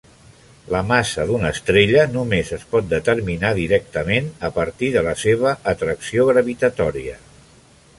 [0.75, 6.31] La massa d'una estrella només es pot determinar directament a partir de la seva atracció
[6.35, 7.21] gravitatòria.